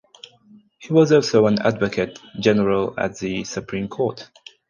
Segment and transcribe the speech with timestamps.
[0.79, 4.27] He was also an Advocate General at the Supreme Court.